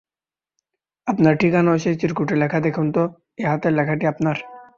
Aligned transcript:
আপনার 1.07 1.33
ঠিকানাও 1.37 1.77
সেই 1.77 1.95
চিরকুটে 1.99 2.35
লেখা 2.35 2.59
দেখুন 2.59 2.87
তো 2.95 3.03
এই 3.37 3.45
হাতের 3.45 3.73
লেখাটি 3.73 4.05
আপনার? 4.07 4.37